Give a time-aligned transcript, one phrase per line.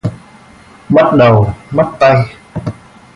[0.89, 2.25] mất đầu, mất tay